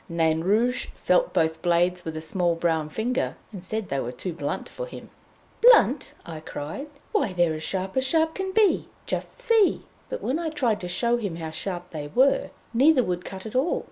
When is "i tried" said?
10.39-10.81